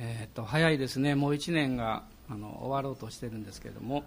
[0.00, 4.04] えー、と早いですね、もう1年があの終わろうとしてるんですけれども、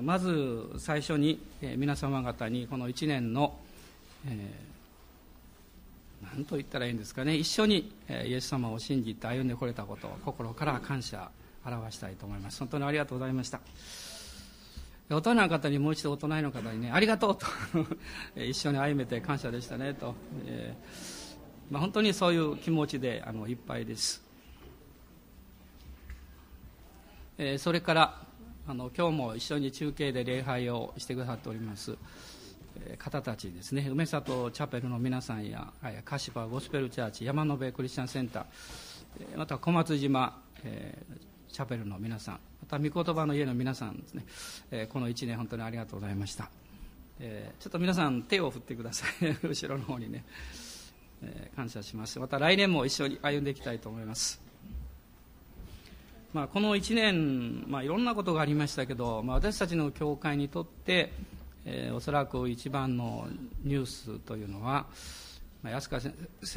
[0.00, 3.54] まず最初に、えー、皆様方にこの1年の、
[4.26, 11.30] えー、何と言ったらいいんですかね、一緒に、えー、イエス様を信じて歩んでこれたことを心から感謝
[11.64, 12.58] 表したいと思います。
[12.58, 13.60] 本当にありがとうございました。
[15.10, 17.46] 大人の方にもう一度大人の方にね、ありがとうと
[18.40, 20.14] 一緒に歩めて感謝でしたねと、
[20.46, 21.14] えー
[21.70, 24.23] まあ、本当にそういう気持ちであのいっぱいです。
[27.36, 28.14] えー、それから
[28.66, 31.96] あの今日も一緒に中継で礼拝をしてくださっております、
[32.86, 33.86] えー、方たちですね。
[33.90, 35.72] 梅里チャペルの皆さんや
[36.04, 38.44] カシパゴスペルチャーチ山延クリスチャンセンター、
[39.20, 44.24] えー、また小松島、えー、チャペルの皆さんまた御言葉の家の皆さんですね、
[44.70, 46.48] え、この1年本当にありがとうございました、
[47.20, 49.36] え、ちょっと皆さん手を振ってください。
[49.46, 50.24] 後ろの方にね、
[51.22, 52.18] え、感謝します。
[52.18, 54.43] また来年も一緒に歩んでいきたいと思います。
[56.34, 61.12] まあ、この1年、まあ、いろんなことがありましたけど、まあ、私たちの教会にとって、
[61.64, 63.28] えー、おそらく一番の
[63.62, 64.86] ニュースというのは、
[65.62, 66.12] まあ、安川先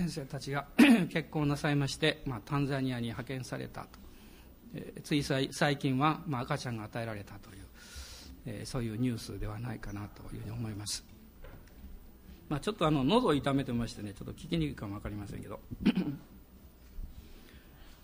[0.09, 0.65] 生たちが
[1.13, 3.87] 結婚なさいまして、まあ、タンザニアに派遣されたと、
[4.73, 7.57] えー、つい最近は、まあ、赤ちゃんが与えられたという、
[8.47, 11.05] えー、そういうニュースではないかなというふうに思います、
[12.49, 15.59] まあ、ちょっとあの喉を痛めてましてねちょっと聞きにくいかも分かりませんけど。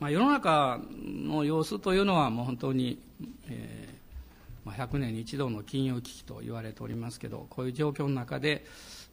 [0.04, 3.00] まあ、世の中の様子というのはもう本当に、
[3.48, 8.66] えーまあ、100年に一度の金融危機と言われておりますけどこういう状況の中で、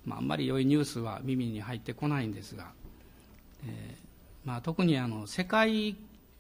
[0.05, 2.73] まあ、あんまり良いニュースは耳に入ってこないんですが、
[3.69, 4.09] えー
[4.45, 5.95] まあ、特にあの世界、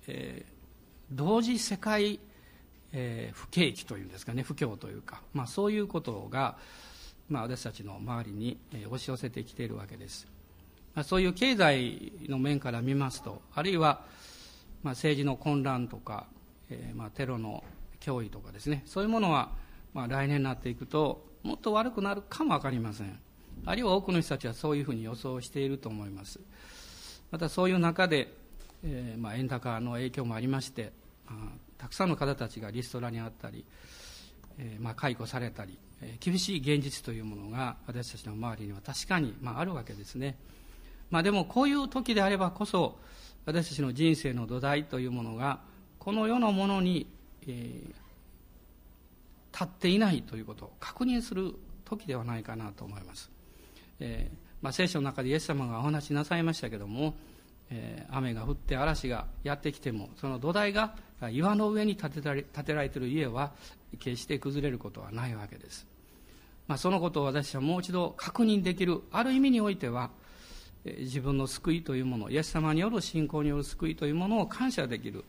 [0.09, 0.53] えー、
[1.12, 2.19] 同時世界、
[2.93, 6.56] えー、不景気というんですかね不況というか、まあ、そういうことが、
[7.28, 10.27] まあ、私たちの周りに、えー、押し寄せてきているわけです、
[10.97, 14.03] まあ、そういう経済の面から見ますとあるいは
[14.83, 16.27] まあ、政治の混乱とか、
[16.70, 17.62] えー、まあテロの
[18.00, 18.83] 脅威とかですね。
[18.87, 19.50] そういうものは、
[19.92, 23.19] まあ、来年になっていくともっと悪くなるかも分かりません。
[23.66, 26.41] あるいは多くの人たちはそういうふうに予想していると思います。
[27.31, 28.34] またそういう中で、
[28.82, 30.93] えーまあ、円高の影響もありまして、
[31.78, 33.65] たくさんの方たちがリストラにあったり、
[34.59, 40.38] えーまあ、解雇されたり、え、厳しい現実というものが私たちの周りには確かに、まあ、あるわけですね、
[41.10, 42.99] まあ、でもこういう時であればこそ
[43.47, 45.61] 私たちの人生の土台というものが
[45.99, 47.06] この世のものに、
[47.47, 47.89] えー、
[49.53, 53.31] 立っていないということを確認する時ではないかなと思います、
[53.99, 57.15] えーまあ、聖書の中でイエス様がお話しなさいましたけども、
[57.71, 60.95] えー、雨が降って嵐がやってきてもその土台が
[61.33, 63.53] 岩の上に建てられ建てられている家は
[63.99, 65.87] 決して崩れることはないわけです、
[66.67, 70.11] まあ、そのことを私はもう一度確認できるある意味においては
[70.85, 75.25] 自分の救いというものイエス様による信仰による救いというものを感謝できる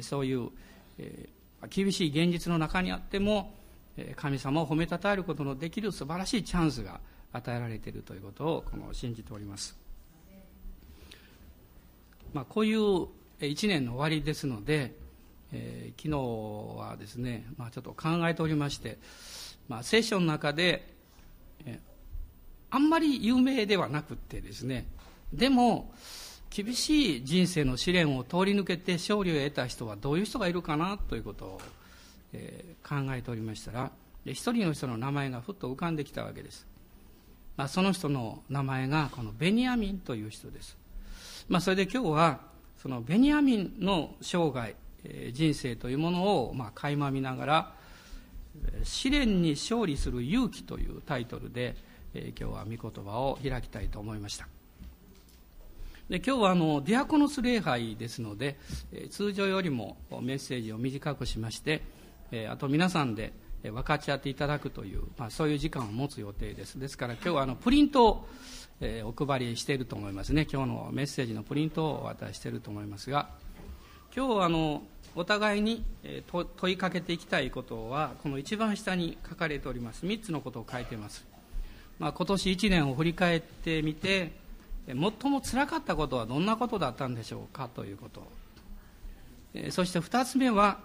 [0.00, 0.50] そういう
[1.68, 3.54] 厳しい現実の中にあっても
[4.14, 7.00] 神様を褒めたたえることのできる素晴らしいチャンスが
[7.32, 9.76] 与えられているということをこの信じております、
[12.32, 13.06] まあ、こういう
[13.40, 14.94] 一年の終わりですので、
[15.52, 18.98] えー、昨日はですね、まあ、ちょっと考えておりまして、
[19.68, 20.95] まあ、聖書の中で
[22.70, 24.86] あんまり有名ではなくてですね。
[25.32, 25.92] でも
[26.50, 31.60] 厳しい人生の試練を通り抜けて勝利を得た人はどういう人がいるかなということを、
[32.32, 33.90] えー、考えておりましたら
[34.24, 36.66] 一人の人の名前がふっと浮かんできたわけです、
[37.56, 40.76] まあ、その人の名前がこのベニヤミンという人です、
[41.48, 42.40] まあ、それで今日は
[42.80, 44.74] そのベニヤミンの生涯、
[45.04, 47.72] えー、人生というものをまあ垣間見ながら
[48.82, 51.76] 試練に勝利する勇気というタイトルで
[52.16, 54.48] え今日は御言葉を開きたいと思いました。
[56.08, 58.56] で今日はあのディアコノス礼拝ですので、
[58.92, 61.82] え通常よりもメッセージを短くしまして、
[62.30, 63.32] えあと皆さんで
[63.62, 66.78] 分かち合っていただくという、まあ、そういう時間を持つ予定です。
[66.78, 68.28] ですから今日はあのプリントを、
[68.80, 70.46] えお配りしていると思いますね。
[70.50, 73.30] 今日のメッセージのプリントをお渡ししていると思いますが
[74.14, 74.82] 今日はあの
[75.14, 75.82] お互いに
[76.26, 80.06] 問いかけていきたいことはこの一番下に書かれております。
[80.06, 81.35] 3つのことを書いています。
[81.98, 84.32] まあ、今年1年を振り返ってみて
[84.86, 84.96] 最
[85.30, 88.22] もつらかったことはどんなことだったんでしょうかということ。
[89.70, 90.78] そして2つ目は、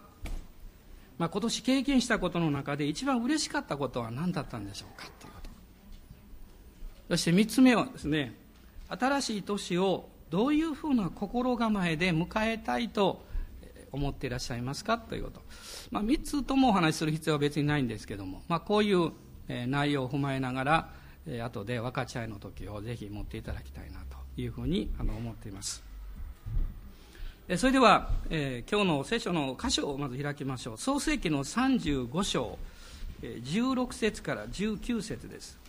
[1.18, 5.50] まあ、今年経験したことの中で一番嬉しかったことは何だったんでしょうかということ。
[7.10, 8.34] そして3つ目はですね
[8.88, 13.26] 新しい年をどういうふうな心構えで迎えたいと
[13.92, 15.42] 思っていらっしゃいますかということ、
[15.92, 19.12] まあ、3つともお話しする必要は別にないんですけども、まあ、こういう
[19.68, 21.01] 内容を踏まえながら
[21.44, 25.84] 後で分かち合いの時をぜひ持っていただきたいなというふうに思っています。
[27.58, 30.78] それでは、えー、今日の聖書の箇所をまず開きましょう。
[30.78, 32.58] 創世記の35章
[33.22, 35.60] 16節から19節です。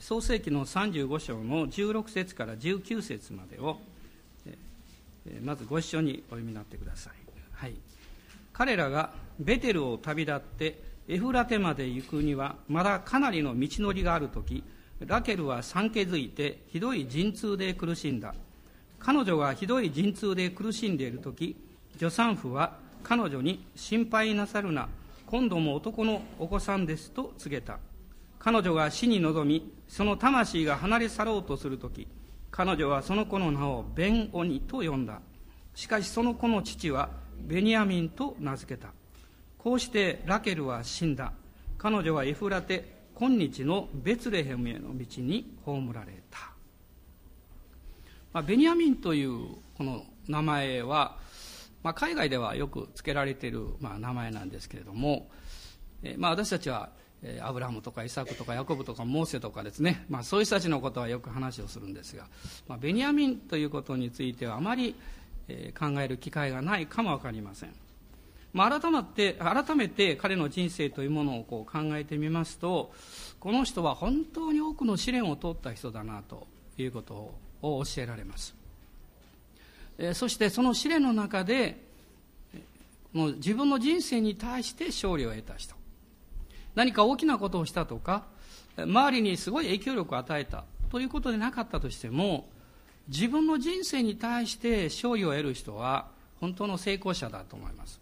[0.00, 3.78] 創世記の35章の16節から19節までを
[5.42, 7.12] まずご一緒にお読みになってください、
[7.52, 7.74] はい、
[8.52, 14.64] 彼らがベテルを旅立ってエフラテまで行くにはまだかなりの道のりがある時
[15.00, 18.34] ラケルは産気づいてひどい陣痛で苦しんだ。
[18.98, 21.54] 彼女がひどい陣痛で苦しんでいる時
[21.98, 24.88] 助産婦は彼女に心配なさるな。
[25.26, 27.78] 今度も男のお子さんですと告げた。
[28.38, 32.08] 彼女が死に臨みその魂が離れ去ろうとする時
[32.56, 35.20] 彼女はその子の名をベンオニと呼んだ。
[35.74, 38.88] しかしその子の父はベニヤミンと名付けた。
[39.58, 41.32] こうしてラケルは死んだ。
[41.76, 46.38] 彼女はエフラテ今日のベツレヘムへの道に葬られた、
[48.32, 51.16] まあ、ベニヤミンというこの名前は、
[51.82, 55.30] まあ、海外ではよく付けられている、まあ、名前なんですけれども、
[56.02, 56.90] えまあ、私たちは
[57.42, 62.26] アブラハムとかイサクとかヤコブとかモーセとかですね、まあ、そういう人たちのことはよく話をするんですが、
[62.68, 64.94] まあ、ベニヤミンということについてはあまり、
[65.48, 67.74] え考える機会がないかも分かりません。
[68.52, 72.90] まあ、改めて改めて彼の人生というものをこう考えてみますと
[73.38, 76.46] この人は本当に多くの試練を通った人だなと
[76.78, 78.54] いうことを教えられます、
[79.98, 81.76] えそしてその試練の中で
[83.12, 85.75] もう自分の人生に対して勝利を得た人。
[86.76, 88.22] 何か大きなことをしたとか
[88.76, 92.48] 周りにすごい影響力を与えたということでなかったとしても
[93.08, 96.06] 自分の人生に対して勝利を得る人は
[96.40, 98.00] 本当の成功者だと思います。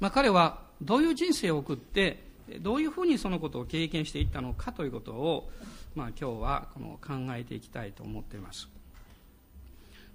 [0.00, 2.22] まあ、彼はどういう人生を送って
[2.60, 5.50] どういうふうにそのことを経験していったのかということを、
[5.94, 8.68] まあ、今日はこの考えていきたいと思っています。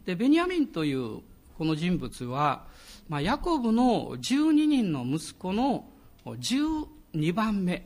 [0.05, 1.21] でベニヤミンという
[1.57, 2.65] この人物は、
[3.09, 5.85] まあ、ヤコブの12人の息子の
[7.15, 7.85] 2番目。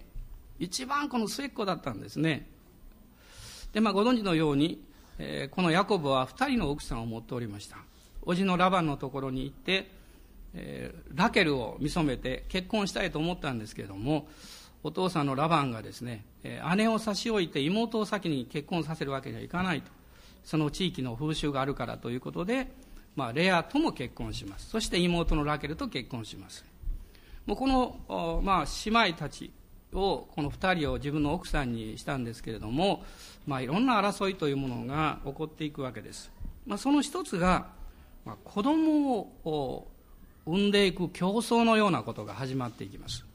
[0.60, 2.48] 一番この末っ子だったんですね。
[3.74, 4.82] で、まあ、ご存知のように、
[5.18, 7.78] えー、このヤコブは2人の奥さんを持っておりました。
[8.26, 9.96] 叔父のラバンのところに行って
[10.56, 14.28] えー、ラケルを見初めて結婚したいと思ったんですけれども
[14.84, 19.92] お父さんのラバンがですね、えー、姉を差し置いて妹を先に結婚させるわけにはいかないと。
[20.44, 22.68] その地域の風習があるからということで、
[23.16, 24.70] まあ、レアとも結婚します。
[24.70, 26.64] そして妹のラケルと結婚します。
[27.46, 29.52] もうこの、まあ、姉妹たち
[29.94, 33.04] をこの2人を自分の奥さんにしたんですけれども、
[33.46, 36.32] まあ、いろんな争いというものが起こっていくわけです、
[36.66, 37.68] まあ、その一つが、
[38.26, 39.88] まあ、子供を
[40.46, 43.26] 生んでいく競争のようなことが始まっていきます。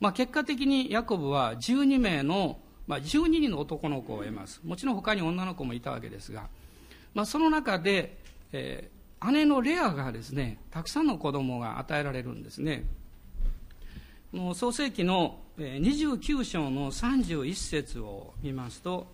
[0.00, 4.60] まあ、結果的にヤコブは12名の、まあ、12人の男の子を得ます。
[4.64, 6.48] もちろん他に女の子もいたわけですが、
[7.14, 8.16] まあ、その中で、
[8.52, 12.84] えー、姉のレアがですね、たくさんの子供が与えられるんですね。
[14.32, 19.06] の創世紀の29章の31節を見ますと、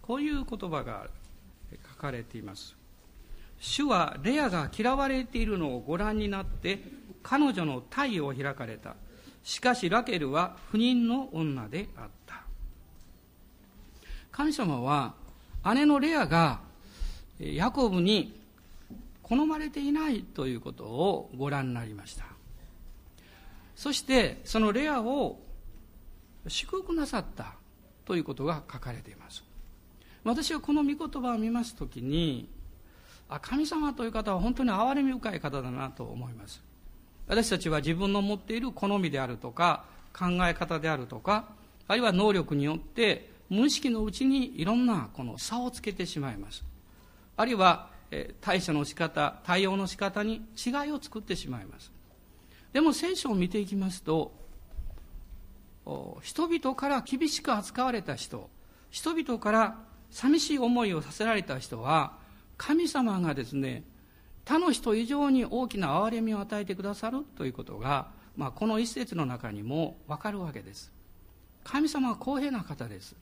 [0.00, 1.08] こういう言葉が
[1.90, 2.74] 書かれています。
[3.60, 6.80] 主はレアが嫌われているのをご覧になって
[7.22, 8.96] 彼女の体を開かれた。
[9.44, 12.42] しかしラケルは不妊の女であった。
[14.32, 15.14] 神様は
[15.74, 16.60] 姉のレアが
[17.38, 18.40] ヤコブに
[19.22, 22.24] 好まれていないということをご覧になりました。
[23.74, 25.40] そしてそのレアを
[26.46, 27.54] 祝福なさった
[28.04, 29.44] ということが書かれています。
[30.24, 32.48] 私はこの御言葉を見ますときに
[33.28, 36.62] あ神様という方は本当に憐れみ深い方だなと思います。
[37.26, 41.48] 私たちは自分の持っている好みであるとか考え方であるとか
[41.88, 46.64] あるいは能力によって無意識のうちにいろんなこの差をつけてしまいます。
[47.36, 47.90] あるいは
[48.40, 51.90] 対処の仕方対応の仕方に違いを作ってしまいます。
[52.72, 54.32] でも聖書を見ていきますと
[56.22, 58.48] 人々から厳しく扱われた人
[58.90, 59.78] 人々から
[60.10, 62.12] 寂しい思いをさせられた人は
[62.56, 63.84] 神様がですね
[64.44, 70.92] 他の人以上に大きな憐れみを与えてくださるということが、まあ、この一節の中にも分かるわけです。
[71.64, 73.14] 神様は公平な方です。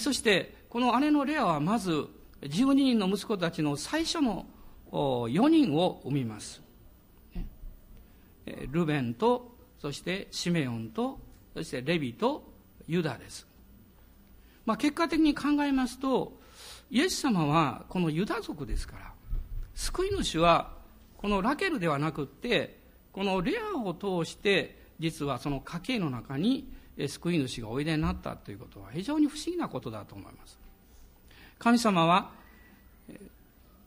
[0.00, 2.06] そしてこの姉のレアはまず
[2.40, 4.46] 12人の息子たちの最初の
[4.90, 6.62] 4人を産みます。
[8.46, 11.18] ルベンとそしてシメオンと
[11.54, 12.44] そしてレビと
[12.86, 13.46] ユダです、
[14.64, 16.32] まあ、結果的に考えますと
[16.90, 19.12] イエス様はこのユダ族ですから
[19.74, 20.72] 救い主は
[21.16, 22.78] このラケルではなくって
[23.12, 26.72] このレアを通して実はその家系の中に
[27.08, 30.58] 救い主がおいでになったということは非常に不思議なことだと思います。
[31.58, 32.30] 神様は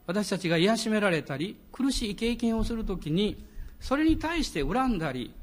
[0.07, 3.43] 私たちが癒しめられたり苦しい経験をするときに
[3.79, 5.34] それに対して恨んだり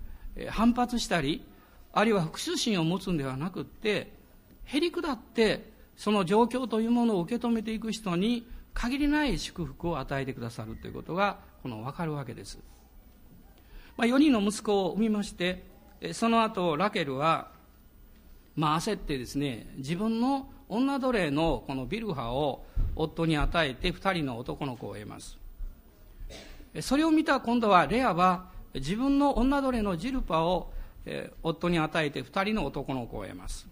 [0.51, 1.45] 反発したり
[1.93, 4.13] あるいは復讐心を持つんではなくって
[4.65, 12.59] へりくだってその状況というものを受け止めていく人に限りない祝福を与えてくださるということがこの分かるわけです、
[13.97, 15.65] まあ、4人の息子を産みまして
[16.13, 17.49] その後ラケルは、
[18.57, 22.65] まあ、焦ってですね自分の女奴隷のこのビルハを
[22.97, 25.42] 夫に与えて2人の男の子を得ます。
[26.81, 30.73] それを見た今度はレアは自分の女奴隷のジルパを
[31.43, 33.69] 夫に与えて2人の男の子を得ます。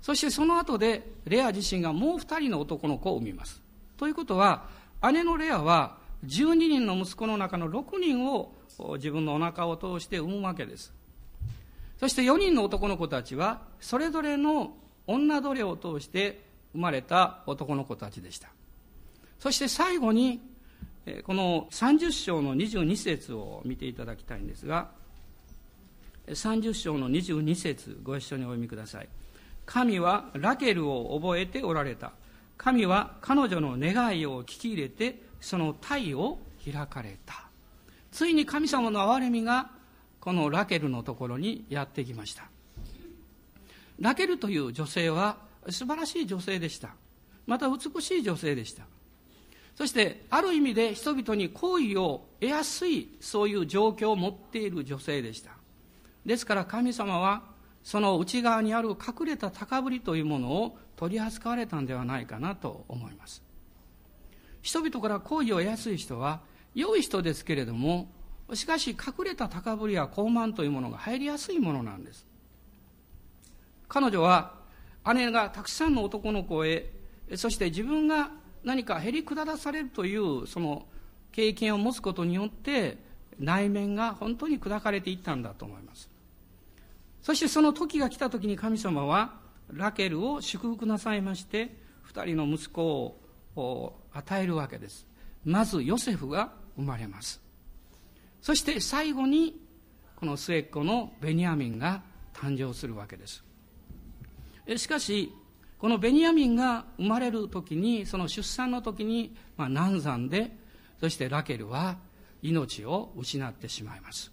[0.00, 3.62] そしてその後でレア自身がもう2人の男の子を産みます。
[3.96, 4.68] ということは
[5.12, 8.54] 姉のレアは12人の息子の中の6人を
[8.94, 10.92] 自分のお腹を通して産むわけです。
[11.98, 14.76] そして4人の男の子たちはそれぞれの
[15.06, 18.48] 女奴隷を通して生まれた男の子たちでした。
[19.38, 20.40] そして最後に
[21.24, 24.88] この30章の22節を見ていただきたいんですが
[26.28, 29.08] 30章の22節ご一緒にお読みください。
[29.66, 32.12] 神はラケルを覚えておられた。
[32.56, 37.48] 神は彼女の願いを聞き入れてその体を開かれた。
[38.10, 39.70] ついに神様の憐れみが
[40.20, 42.44] このラケルのところにやってきました。
[44.00, 45.36] ラケルという女性は
[45.68, 46.94] 素晴らしい女性でした。
[47.46, 48.84] また美しい女性でした。
[49.74, 55.50] そしてある意味で人々に好意を得やすいそういう状況を持っている女性でした。
[56.24, 57.42] ですから神様は
[57.82, 63.42] その内側にある隠れた高ぶりというものを取り扱われたんではないかなと思います。
[64.62, 66.40] 人々から好意を得やすい人は
[66.74, 68.08] 良い人ですけれども
[68.54, 72.26] しかし隠れた高ぶりや傲慢というものが入りやすいものなんです。
[73.88, 74.54] 彼女は
[75.14, 76.90] 姉がたくさんの男の子へ
[77.36, 78.30] そして自分が
[78.64, 80.86] 何かへりくだらされるというその
[81.32, 82.98] 経験を持つことによって
[83.38, 86.10] 内面が本当に砕かれていったんだと思います。
[87.20, 89.34] そしてその時が来た時に神様は
[89.72, 91.74] ラケルを祝福なさいまして
[92.12, 93.18] 2人の息子
[93.56, 95.06] を与えるわけです。
[95.44, 97.40] まずヨセフが生まれます。
[98.40, 99.60] そして最後に
[100.16, 102.02] この末っ子のベニヤミンが
[102.34, 103.42] 誕生するわけです。
[104.76, 105.32] しかし
[105.78, 110.56] このベニヤミンが生まれる時にその出産の時に、まあ、難産で
[111.00, 111.96] そしてラケルは
[112.42, 114.32] 命を失ってしまいます、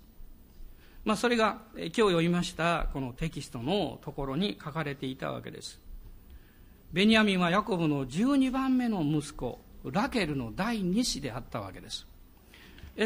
[1.04, 5.80] まあ、それが今日読みましたこのテキストのところに書かれていたわけです。
[6.94, 12.06] ベニヤミンはヤコブの12番目の息子ラケルの第二子であったわけです。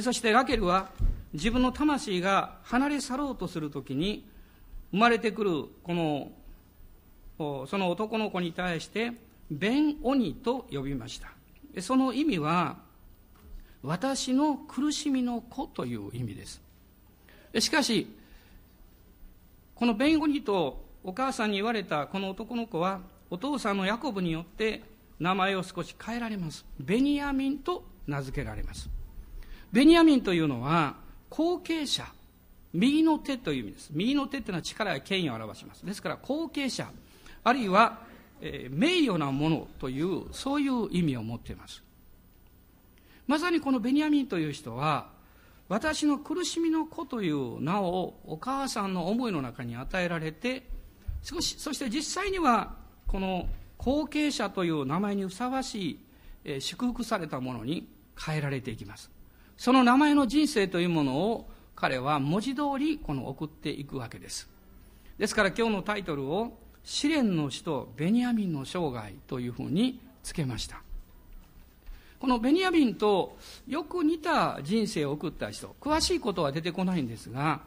[0.02, 0.90] そしてラケルは
[1.34, 4.28] 自分の魂が離れ去ろうとするときに
[4.92, 6.32] 生まれてくるこの
[7.38, 9.12] その男の子に対して
[9.52, 11.32] ベン・オニと呼びました。
[11.82, 12.78] その意味は
[13.84, 16.62] 私の苦しみの子という意味です。
[17.60, 18.08] しかし
[19.76, 24.82] このベン・オニとお母さんに言われたこの男の子はお父さんのヤコブによって
[25.20, 26.66] 名前を少し変えられます。
[26.80, 28.90] ベニヤミンと名付けられます。
[29.72, 30.96] ベニヤミンというのは
[31.30, 32.06] 後継者。
[32.74, 33.90] 右の手という意味です。
[33.94, 35.86] 右の手というのは力や権威を表します。
[35.86, 36.90] ですから後継者。
[37.46, 38.00] あるいは、
[38.42, 41.84] えー、名誉なものというそういう意味を持っています。
[43.28, 45.10] まさにこのベニヤミンという人は
[45.70, 50.64] 私の苦しみの子という名をお母さんの思いの中に与えられて
[51.22, 52.76] 少しそして実際には
[53.08, 53.48] この
[53.78, 56.00] 後継者という名前にふさわしい、
[56.46, 57.88] えー、祝福されたものに
[58.20, 59.12] 変えられていきます。
[59.56, 64.50] その名前の人生というものを彼は文字通りこの送っていくわけです。
[65.20, 70.82] ですから今日のタイトルを試練の使徒ベニヤミンの生涯というふうにつけました。
[72.20, 73.38] このベニヤミンと
[73.68, 77.62] よく似た人生を送った人詳しいことは出てこないんですが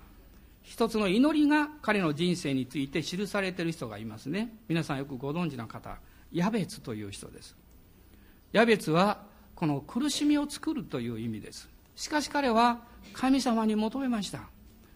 [0.63, 4.53] 一つの祈りが彼の人生について記されている人がいますね。
[4.69, 5.99] 皆さんよくご存知の方
[6.33, 7.57] ヤベツという人です。
[8.53, 9.23] ヤベツは
[9.55, 11.69] この苦しみを作るという意味です。
[11.97, 12.81] しかし彼は
[13.13, 14.43] 神様に求めました。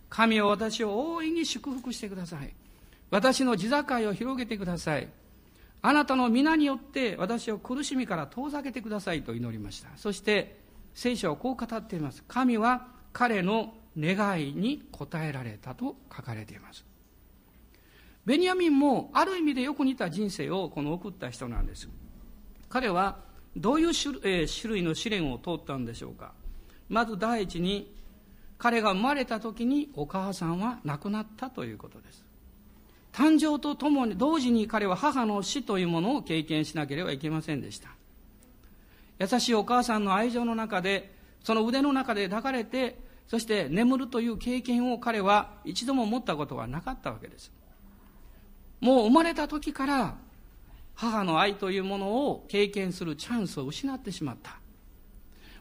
[0.09, 2.55] 神を私を大いに祝福してください。
[3.13, 5.07] 私の地境を広げてください。
[5.83, 9.91] あなたの皆によって私を苦しみから遠ざけてくださいと祈りました。
[9.97, 10.59] そして
[10.95, 12.25] 聖書はこう語っています。
[12.27, 16.87] 神は彼の願いに応えられたと書かれています。
[18.25, 21.91] ベニヤミンもある意味でよく似た人生をこの送った人なんです。
[22.71, 23.19] 彼は
[23.55, 26.33] どういう種,、えー、種類の試練を通ったんでしょうか。
[26.89, 27.95] まず第一に
[28.57, 32.32] 彼が生まれた時にお母さんは亡くなったということです。
[33.13, 37.91] 誕生とともに同時に彼は母の死というものを経験しなければいけませんでした。
[39.19, 47.53] 優しいお母さんの愛情の中でその腕の中で抱かれてそして眠るという経験を彼は一度も持ったことがなかったわけです。
[48.81, 50.17] もう生まれた時から
[50.95, 54.59] 母の愛というものを経験するチャンスを失ってしまった。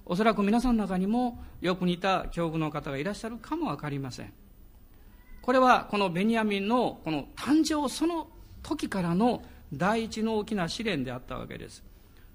[0.06, 4.34] おそらく皆さんの中にもよく似た境遇の方がいらっしゃるかも分かりません。
[5.42, 8.28] これはこのベニヤミンのこの誕生その
[8.64, 9.44] 時からの
[9.74, 11.84] 第一の大きな試練であったわけです。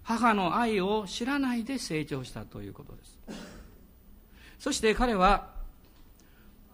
[0.03, 3.19] 母の愛を知らないで成長したということです。
[4.59, 5.51] そして彼は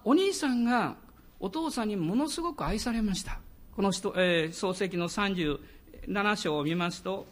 [0.04, 0.96] お兄さんが
[1.40, 3.40] お父さんにものすごく愛されました。
[3.74, 7.26] この人、えー、創世記の37章を見ますと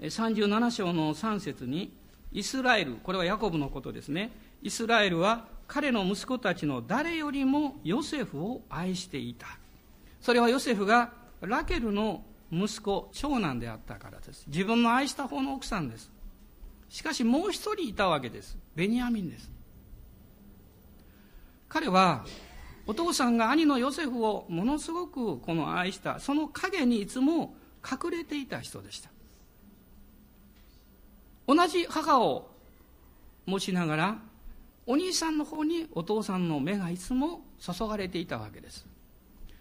[0.00, 1.96] 37章の3節に
[2.30, 4.32] イスラエルこれはヤコブのことですね。
[4.62, 9.46] イスラエルは彼の息子たちの誰よりもヨセフを愛していた。
[10.20, 14.44] それはヨセフがラケルの息子長男であったからです。
[14.48, 16.10] 自分の愛した方の奥さんです。
[16.90, 18.58] しかしもう一人いたわけです。
[18.76, 19.50] ベニヤミンです。
[21.70, 22.26] 彼は
[22.86, 29.08] お父さんが兄のヨセフをものすごくこの愛したその陰にいつも隠れていた人でした。
[31.46, 32.50] 同じ母を
[33.46, 34.31] 持ちながら
[34.86, 38.86] お兄さんの方にお父さんの目がいつも注がれていたわけです。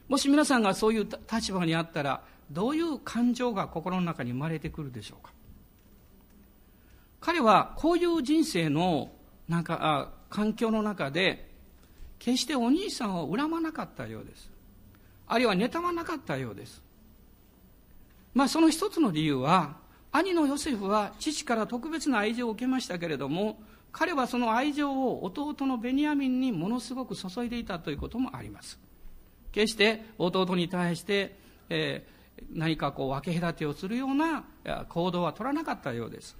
[0.08, 5.32] もし皆さんがそういう立場にあったらどういう感情が心の中に生まれてくるでしょうか。
[7.20, 9.12] 彼はこういう人生の
[9.48, 11.50] なんかあ環境の中で
[12.18, 14.50] 決してお兄さんを恨まなかったようです。
[15.28, 16.82] あるいは妬まなかったようです。
[18.34, 19.78] まあその一つの理由は
[20.12, 28.80] 兄のヨセフは父から特別な愛情を受けましたけれども彼はその愛情を弟のベニヤミンにものすごく注いでいたということもあります。
[29.52, 31.38] 決して弟に対して、
[31.70, 34.46] えー、何かこう分け隔てをするような
[34.90, 36.38] 行動は取らなかったようです。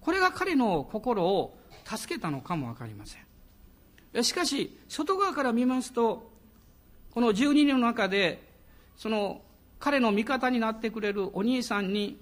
[0.00, 4.24] これが彼の心を助けたのかも分かりません。
[4.24, 6.30] しかし外側から見ますと
[7.10, 8.42] この12人の中で
[8.96, 9.42] その
[9.78, 12.18] 彼の味方になってくれるお兄さんに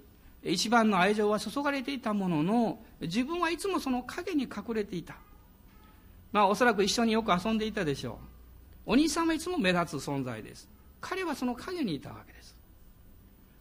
[0.51, 5.15] 一番の愛情は注がれていたものの自分はいつもその影に隠れていた。
[6.31, 8.19] まあおそらく一緒によく遊んでいたでしょ
[8.85, 8.91] う。
[8.91, 10.69] お兄さんはいつも目立つ存在です。
[11.01, 12.55] 彼はその影にいたわけです。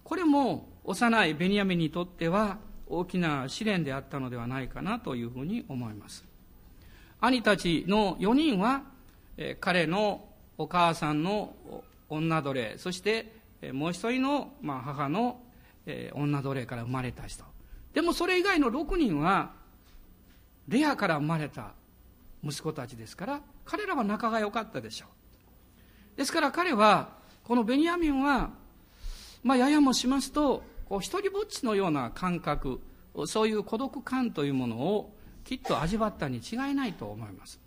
[0.05, 6.25] これも幼いベニヤミンにとっては大きな試練であったのではないかなというふうに思います。
[7.21, 8.83] 兄たちの4人は
[9.61, 10.25] 彼の
[10.59, 11.55] お母さんの
[12.09, 13.33] 女奴隷そして
[13.73, 15.41] もう一人の母の
[16.15, 17.45] 女奴隷から生まれた人。
[17.95, 19.53] でもそれ以外の6人は
[20.69, 21.73] レアから生まれた
[22.45, 26.19] 息子たちですから彼らは仲が良かったでしょう。
[26.19, 27.11] ですから彼は
[27.45, 28.51] このベニヤミンは
[29.43, 32.81] まあややもしますとこう一人ぼっちのような感覚
[33.27, 37.61] そういう孤独感というものをきっと味わったに違いないと思います。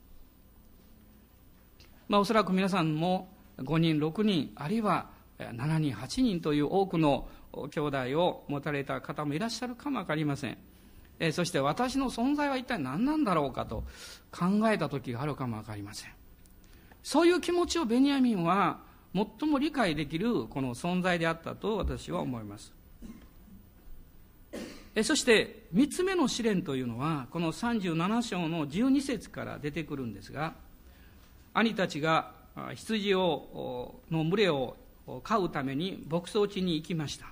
[2.08, 10.58] まあおそらく皆さんも5人6人あるいは7人8人という多くの兄弟を持たれた方もいらっしゃるかも分かりません、
[11.20, 13.84] えそして私の存在は一体何なんだろうかと
[14.32, 16.12] 考えた時があるかも分かりません。
[17.04, 18.80] そういう気持ちをベニヤミンは
[19.14, 22.74] 最も理解できるこの存在であったと私は思います。
[24.96, 30.56] えそして3つ目の試練というのはこの37章の12節から出てくるんですが
[31.54, 32.32] 兄たちが
[32.76, 34.76] 羊をの群れを
[35.24, 37.28] 飼うために牧草地に行きました。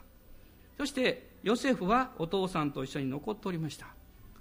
[0.78, 3.88] そしてヨセフはお父さんと一緒に残っておりました。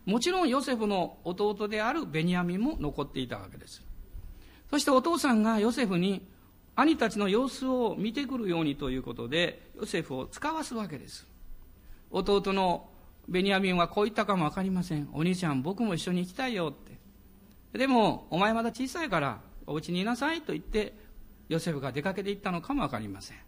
[0.04, 3.82] もちろんヨセフの弟であるベニヤミンも残っていたわけです。
[4.70, 6.26] そしてお父さんがヨセフに
[6.74, 11.26] 兄たちの様子を見てくるようにということでヨセフを使わすわけです。
[12.10, 12.88] 弟の
[13.28, 15.08] ベニヤミンはこう言ったかも分かりません。
[15.12, 16.72] お兄ちゃん僕も一緒に行きたいよっ
[17.72, 17.78] て。
[17.78, 20.94] でもお前まだ小さいからお家にいなさいと言って
[21.48, 23.38] ヨセフが出かけていったのかも分かりません。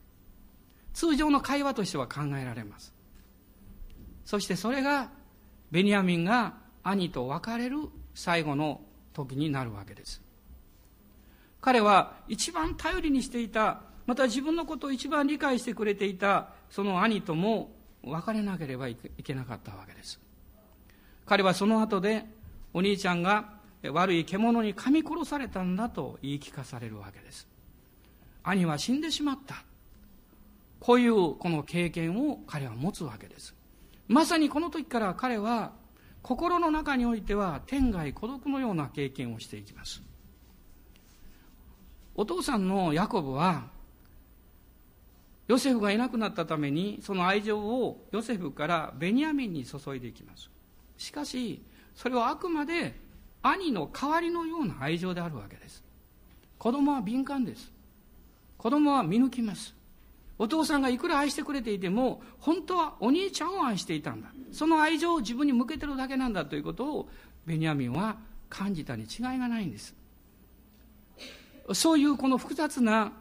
[0.94, 2.92] 通常の会話としては考えられます。
[4.24, 5.10] そしてそれが
[5.70, 7.78] ベニヤミンが兄と別れる
[8.14, 8.80] 最後の
[9.12, 10.22] 時になるわけです。
[11.60, 17.72] 彼は一番頼りにしていたまた自分のことを一番理解してくれていたその兄とも
[18.02, 20.20] 別れなければいけなかったわけです。
[21.26, 22.24] 彼はその後で
[22.72, 27.46] お兄ちゃんが悪い獣に噛み殺されたんだと言い聞かされるわけです。
[28.42, 29.62] 兄は死んでしまった。
[30.80, 33.54] こういうこの経験を彼は持つわけです。
[34.06, 35.72] まさにこの時から彼は
[36.22, 40.02] 心の中においては天涯孤独のような経験をしていきます。
[42.14, 43.68] お父さんのヤコブは
[45.46, 50.50] ヨセフがいなくなったためにその愛情をヨセフからベニヤミンに注いでいきます。
[50.96, 51.62] しかし
[51.94, 53.00] それはあくまで
[53.42, 55.84] 兄の代わりのような愛情であるわけです。
[56.58, 57.72] 子供は敏感です。
[58.56, 59.77] 子供は見抜きます。
[60.38, 64.28] お父さんがいくら愛してくれていても本当はお兄ちゃんを愛していたんだ。
[64.52, 67.08] その愛情を自分に向けてるだけなんだということを
[67.44, 68.16] ベニヤミンは
[68.48, 69.94] 感じたに違いがないんです。
[71.74, 73.12] そういうこの複雑な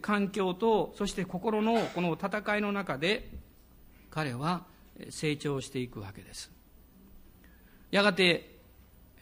[0.00, 3.30] 環境とそして心のこの戦いの中で
[4.10, 4.64] 彼は
[5.10, 6.50] 成長していくわけです。
[7.90, 8.58] やがて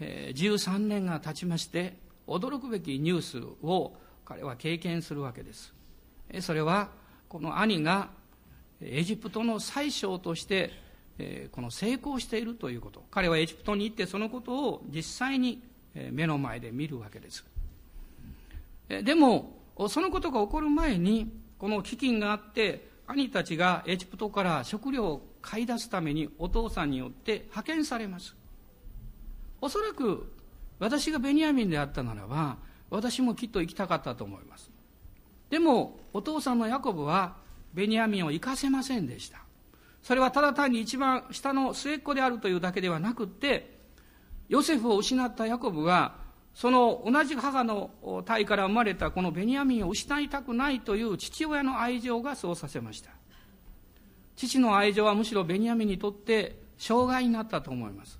[0.00, 5.74] 13年が経ちまして驚くべきニュースを彼は経験するわけです。
[6.40, 6.88] それは
[7.32, 8.10] この兄が
[8.82, 10.70] エジプトの宰相として
[11.50, 13.02] この成功しているということ。
[13.10, 15.62] 彼はエジプトに行ってそのことを実際に
[16.10, 17.46] 目の前で見るわけです。
[18.86, 19.56] でも
[19.88, 28.36] そのことが起こる前にこの飢饉があって兄たちがエジプトから食料を買い出すためにお父さんによって派遣されます。
[29.62, 30.30] おそらく
[30.78, 32.58] 私がベニヤミンであったならば
[32.90, 34.70] 私もきっと行きたかったと思います。
[35.52, 37.36] でもお父さんのヤコブは
[37.74, 39.36] ベニヤミンを行かせませんでした。
[40.02, 43.78] それはただ単に一番下の末っ子であるというだけではなくって
[44.48, 46.16] ヨセフを失ったヤコブは
[46.54, 47.90] その同じ母の
[48.24, 53.10] 体から生まれたこのベニヤミンを失いたくないという父親の愛情がそうさせました。
[54.36, 58.18] 父の愛情はむしろベニヤミンにとって障害になったと思います。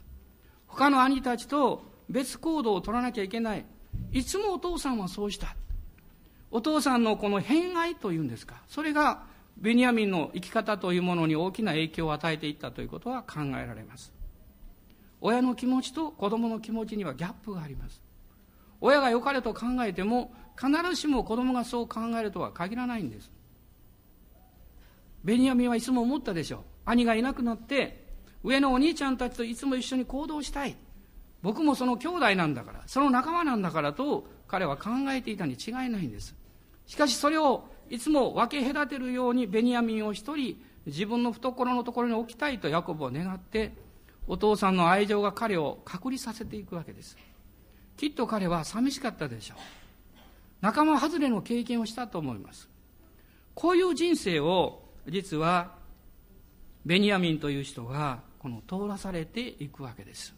[0.67, 3.65] 他の兄たちと別行動を取らなきゃいけない。
[4.13, 5.57] いつもお父さんはそうした。
[6.53, 9.23] お父さんのこの偏愛というんですかそれが
[9.57, 14.13] ベニヤミンの生き方というものに大きな影響を与えていったということは考えられます。
[15.23, 18.03] 親の気持ちと子供の気持ちにはギャップがあります。
[18.81, 23.31] 親が良かれと考えても必ずしも子供がそう考えるとは限らないんです。
[25.25, 26.61] ベニヤミンはいつも思ったでしょう。
[26.85, 28.05] 兄がいなくなって
[28.43, 30.77] 上のお兄ちゃんたちといつも一緒に行動したい。
[31.41, 36.42] 僕もその兄弟なんだからその仲間なんだからと彼は考えていたに違いないんです。
[36.87, 43.73] しかしそれをいつも分け隔てるようにベニヤミンを一人自分の懐のところに置きたいとヤコブを願って
[44.27, 47.17] お父さんの愛情が彼を隔離させていくわけです。
[47.97, 49.59] きっと彼は寂しかったでしょう。
[50.61, 52.69] 仲間外れの経験をしたと思います。
[53.55, 55.75] こういう人生を実は
[56.87, 60.35] ベニヤミンという人がこの通らされていくわけです。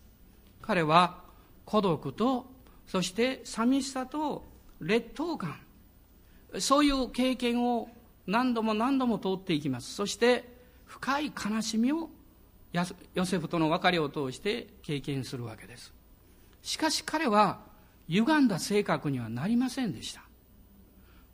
[0.60, 1.22] 彼は
[1.64, 2.46] 孤独と
[2.86, 4.44] そして寂しさと
[4.80, 5.58] 劣等感
[6.60, 7.88] そういう経験を
[8.26, 9.94] 何度も何度も通っていきます。
[9.94, 10.44] そして
[10.84, 12.10] 深い悲しみを
[13.14, 15.92] ヨセフとの別れを通して経験するわけです。
[16.62, 17.60] しかし彼は
[18.08, 20.22] 歪んだ性格にはなりませんでした。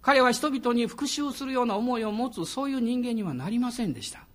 [0.02, 4.26] 彼は人々に復讐するような思いを持つそういう人間にはなりませんでした。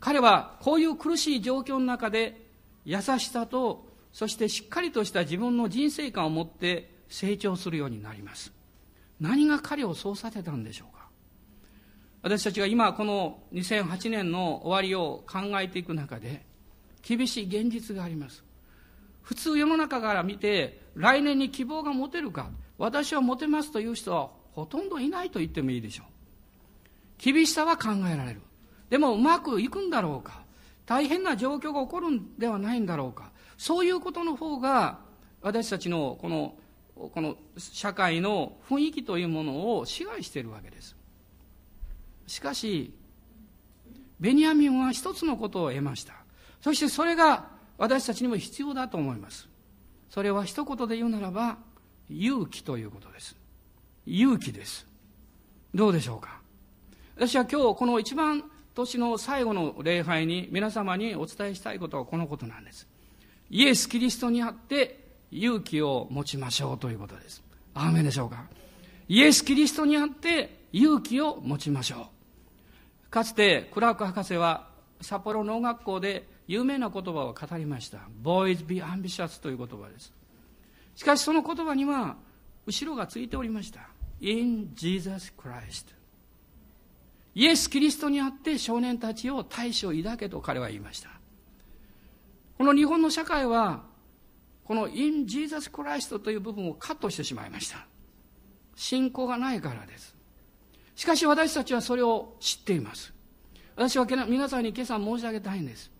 [0.00, 2.50] 彼はこういう苦しい状況の中で
[2.84, 8.52] 優しさとそしてしっかりとした自分の人生観を持って成長するようになります。
[9.20, 11.08] 何が彼をそうさせたんでしょうか？
[12.22, 16.44] 私たちが今この2008年の終わりを考えていく中で
[17.02, 18.42] 厳しい現実があります。
[19.22, 26.06] 普通世の中から見て来年に希望が持てるか私は持てますという人はほとんどいないと言ってもいいでしょう。
[27.18, 28.40] 厳しさは考えられる。
[28.90, 30.42] でもうまくいくんだろうか？
[30.86, 33.30] 大変な状況が起こるんではないんだろうか？
[33.56, 34.98] そういうことの方が
[35.40, 36.54] 私たちのこの
[36.96, 40.96] この社会の雰囲気というものを支配しているわけです。
[42.26, 42.94] しかし
[44.20, 46.14] ベニヤミンは一つのことを得ました。
[46.60, 49.48] そしてそれが私たちにも必要だと思います。
[50.08, 51.58] それは一言で言うならば
[52.08, 53.36] 勇気ということです。
[54.06, 54.86] 勇気です。
[55.74, 56.40] どうでしょうか？
[57.16, 62.86] 私は今日この一番年の最後の礼拝に皆様にお伝えしたいことはこのことなんです。
[63.50, 65.03] イエス・キリストにあって
[65.34, 67.42] 勇気を持ちましょうということです
[67.74, 68.44] アーメンでしょうか？
[69.08, 72.08] イエス・キリストにあって勇気を持ちましょ
[73.06, 74.68] うかつてクラーク博士は
[75.00, 77.98] 札幌農学校で有名な言葉を語りました。
[78.22, 80.12] Boys be ambitious という言葉です。
[80.94, 82.16] しかしその言葉には
[82.66, 83.80] 後ろがついておりました。
[84.20, 85.86] In Jesus Christ。
[87.34, 91.08] イエス・キリストにあって少年たちを大将抱けと彼は言いました。
[92.56, 93.82] この日本の社会は、
[94.64, 97.86] この In Jesus Christ という部分をカットしてしまいました。
[98.74, 100.14] 信仰がないからです。
[100.96, 103.12] しかし私たちはそれを知っています。
[103.76, 105.90] 私は皆さんに今朝申し上げたいんです。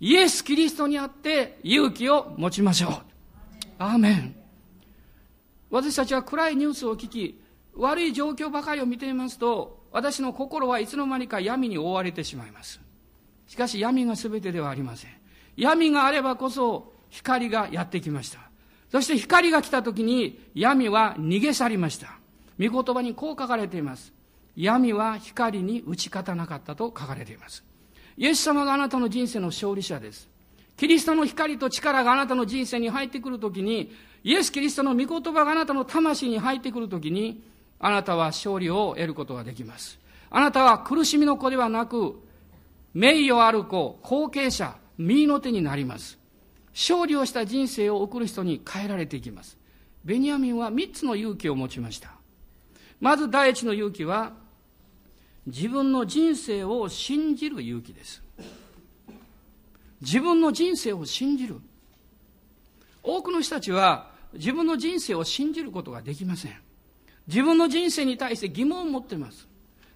[0.00, 2.92] イエス・キリストにあって勇気を持ちましょう。
[3.78, 4.36] アーメン。
[5.70, 7.42] 私たちは暗いニュースを聞き、
[7.74, 12.80] 悪い状況ばかりを見ていますと、私の心はいつの間にか闇に覆われてしまいます。
[13.48, 15.10] しかし闇が全てではありません。
[15.56, 18.40] 闇があればこそ光がやってきました。
[18.90, 22.18] そして光が来た時に闇は逃げ去りました。
[22.58, 24.12] 御言葉にこう書かれています。
[24.56, 27.64] 闇は光に打ち勝たなかったと書かれています。
[28.16, 30.28] イエス様があなたの人生の勝利者です。
[30.76, 33.92] キリストの光と力があなたの人生に入ってくるときに、
[34.24, 37.44] イエス・キリストの御言葉があなたの魂に入ってくるときに、
[37.78, 40.00] あなたは勝利を得ることができます。
[40.30, 42.20] あなたは苦しみの子ではなく、
[42.92, 46.23] 名誉ある子、後継者、右の手になります。
[46.74, 49.56] 勝利をした人生を送る人に変えられていきます。
[50.04, 52.10] ベニヤミンは三つの勇気を持ちました。
[53.00, 54.32] まず第一の勇気は、
[55.46, 58.22] 自分の人生を信じる勇気です。
[60.00, 61.60] 自分の人生を信じる。
[63.02, 66.54] 多くの人たちは自分の人生を信じることができません。
[67.26, 69.46] 自分の人生に対して疑問を持っています。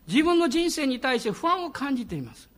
[0.06, 2.48] 自分の人生に対して不安を感じています。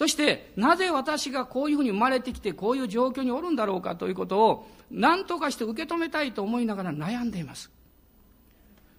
[0.00, 7.70] そして、なぜ私がこういうふうに生まれてきて、こういう状況におるんだろうかということを、何とかして受け止めたいと思いながら悩んでいます。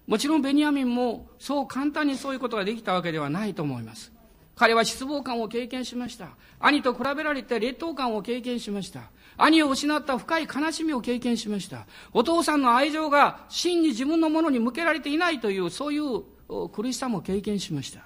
[0.05, 4.11] もちろんベニヤミンもそう簡単にそういうことができたわけではないと思います。
[4.55, 6.27] 彼は失望感を経験しました。
[6.59, 9.09] 兄と比べられて劣等感を経験しました。
[9.37, 11.87] 兄を失った深い悲しみを経験しました。
[12.13, 18.01] お父さんの愛情が真に自分のものに向けられていないという、そういう苦しさも経験しました。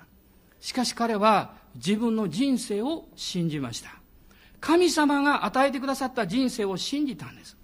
[0.62, 3.90] しかし彼は自分の人生を信じました。
[4.60, 7.58] 神様が与えてくださった人生を信じたんです。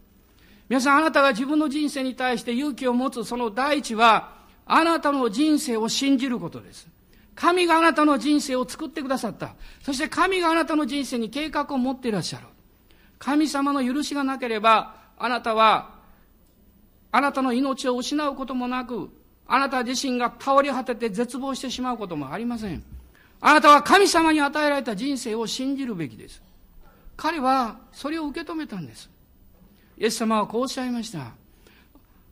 [0.69, 6.87] 皆さん、あなたが自分の人生に対して勇気を持つその第一は、あなたの人生を信じることです。
[7.35, 9.55] 神があなたの人生を作ってくださった。
[9.81, 12.45] そして神があなたの人生に計画を持っていらっしゃる。
[13.17, 15.95] 神様の許しがなければ、あなたは、
[17.11, 19.09] あなたの命を失うこともなく、
[19.47, 22.83] あなた自身が倒れ果てて絶望してしまうこともありません。
[23.41, 26.41] あなたは神様に与えられた人生を信じるべきです。
[27.17, 29.09] 彼はそれを受け止めたんです。
[29.97, 31.33] イエス様はこうおっしゃいました。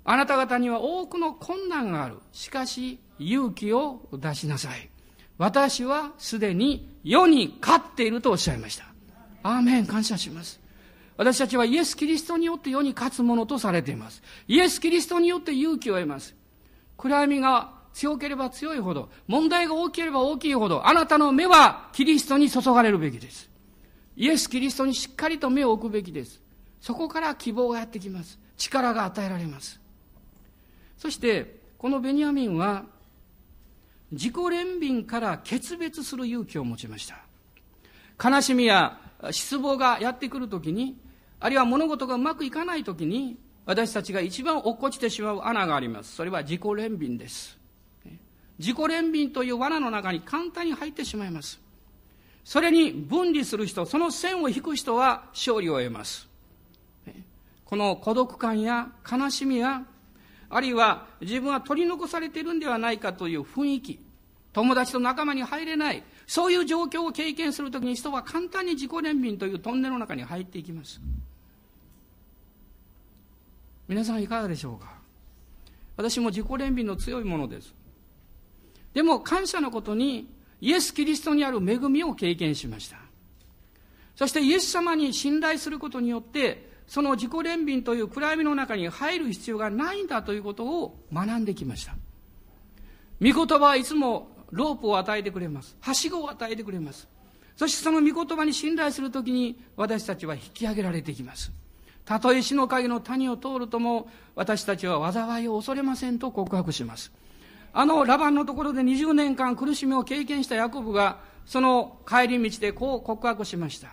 [0.06, 2.18] あなた方には多くの困難がある。
[2.32, 4.90] しかし、勇気を出しなさい。
[5.38, 8.86] 私はすでに世に勝っているとおっしゃいました。
[9.44, 10.60] アーメン、感謝します。
[11.18, 14.22] 私たちはイエス・キリストによって世に勝つものとされています。
[14.48, 16.36] イエス・キリストによって勇気を得ます。
[16.98, 23.50] 暗闇が強ければ強いほど、問題が大きければ大きいほど、あなたの目はキリストに注がれるべきです。
[24.16, 26.42] イエス・キリストにしっかりと目を置くべきです。
[26.82, 28.40] そこから希望がやってきます。
[28.58, 29.80] 力が与えられます。
[30.98, 32.86] そして、このベニヤミンは、
[34.12, 37.18] 自己憐憫から決別する勇気を持ちました。
[38.22, 39.00] 悲しみや
[39.32, 40.98] 失望がやってくるときに、
[41.40, 46.16] あるいは物事がうまくいかないときに、私たちが一番落っこちてしまう穴があります。
[46.16, 47.59] それは自己憐憫です。
[48.60, 51.60] 自己憐憫という罠の中に簡単に入ってしまいます。
[52.44, 56.28] それに分離する人、その線を引く人は勝利を得ます。
[57.66, 59.84] この孤独感や悲しみや、
[60.50, 64.00] あるいは自分は取り残されているんではないかという雰囲気、
[64.52, 71.00] 友達と仲間に入れない、そういう状況を経験するときに人は簡単に自己憐憫というトンネルの中に入っていきます。
[73.88, 74.98] 皆さんいかがでしょうか？
[75.96, 77.74] 私も自己憐憫の強いものです。
[78.94, 80.28] でも感謝のことに
[80.62, 82.98] イエス・キリストにある恵みを経験しました。
[84.16, 91.96] そしてイエス様に信頼することによって、その自己憐憫という暗闇の中に入る必要がないんだということを学んできました。
[93.22, 95.78] 御言葉はいつもロープを与えてくれます。
[95.80, 97.08] はしごを与えてくれます。
[97.56, 101.52] そしてその御言葉に信頼するときに私たちは引き上げられていきます。
[102.06, 107.12] たとえ死の影の谷を通るとも私たちは災いを恐れませんと告白します。
[107.74, 113.90] あのラバンのところで20年間苦しみを経験したヤコブがその帰り道でこう告白しました。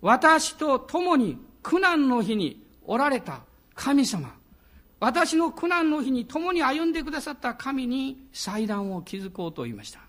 [0.00, 3.40] 私と共に苦難の日におられた
[3.74, 4.34] 神様。
[5.00, 10.00] 私の苦難の日に共に歩んでくださった神に祭壇を築こうと言いました。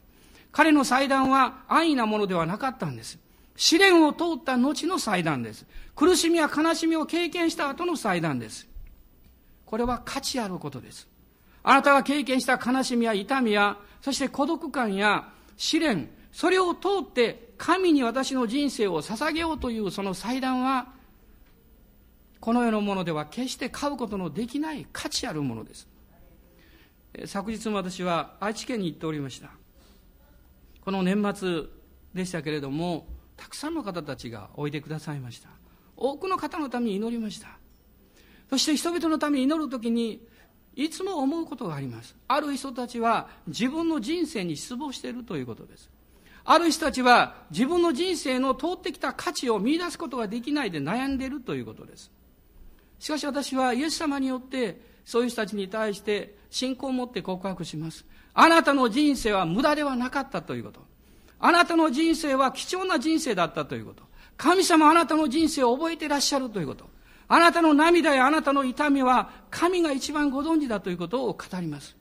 [0.52, 3.20] 彼の祭壇は安易なものではなかったんです。
[3.58, 5.66] 試練を通った後の祭壇です。
[5.96, 8.68] 苦しみや悲しみを経験した後の祭壇です。
[9.66, 11.08] これは価値あることです。
[11.68, 20.94] あなたが経験した悲しみや痛みや、そして孤独感や試練、それを通って神に私の人生を捧げようというその祭壇は、
[22.40, 25.88] この世のものでは決して買うことのできない価値あるものです。
[27.26, 29.50] 昨日も私は愛知県に行っておりました。
[30.82, 31.64] この年末
[32.14, 35.50] でしたけれども、たくさんの方たちがおいでくださいました。
[35.98, 37.58] 多くの方のために祈りました。
[38.52, 40.22] そして人々のために祈るときに、
[40.76, 42.16] いつも思うことがあります。
[42.28, 45.90] ある人たちは自分の人生に失望しているということです。
[46.44, 52.12] ある人たちは自分の人生の通ってきた価値を見出すことができないで悩んでいるということです。
[53.00, 58.06] しかし私はイエス様によってそういう人たちに対して信仰を持って告白します。
[58.34, 60.82] あなたの人生は無駄ではなかったということ。
[61.40, 64.04] あなたの人生は貴重な人生だったということ。
[64.38, 66.90] 神様あなたの人生を覚えていらっしゃるということ。
[67.28, 71.96] あなたの涙やあなたの痛みは神が一番ご存知だということを語ります。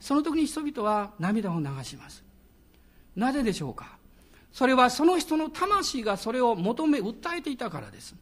[0.00, 2.24] その時に人々は涙を流します。
[3.16, 3.96] なぜでしょうか？
[4.52, 8.14] それはその人の魂がそれを求め訴えていたからです。